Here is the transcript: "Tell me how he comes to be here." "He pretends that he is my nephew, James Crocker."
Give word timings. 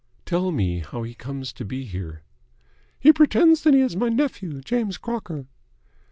"Tell 0.25 0.49
me 0.49 0.79
how 0.79 1.03
he 1.03 1.13
comes 1.13 1.53
to 1.53 1.63
be 1.63 1.83
here." 1.85 2.23
"He 2.99 3.13
pretends 3.13 3.61
that 3.61 3.75
he 3.75 3.81
is 3.81 3.95
my 3.95 4.09
nephew, 4.09 4.59
James 4.61 4.97
Crocker." 4.97 5.45